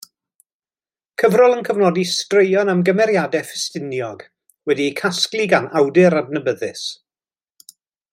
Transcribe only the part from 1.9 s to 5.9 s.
straeon am gymeriadau Ffestiniog, wedi eu casglu gan